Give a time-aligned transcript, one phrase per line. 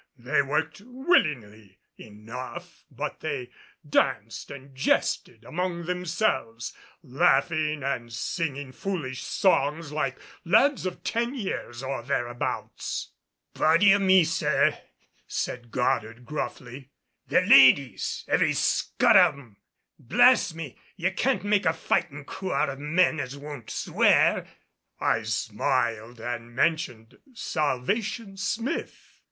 [0.17, 3.51] They worked willingly enough, but they
[3.87, 11.83] danced and jested among themselves, laughing and singing foolish songs like lads of ten years
[11.83, 13.11] or thereabouts.
[13.53, 14.75] "Body o' me, sir,"
[15.27, 16.89] said Goddard gruffly,
[17.27, 19.57] "they're ladies, every scut of 'em!
[19.99, 24.47] Blast me, ye can't make a fightin' crew out of men as won't swear!"
[24.99, 29.19] I smiled and mentioned Salvation Smith.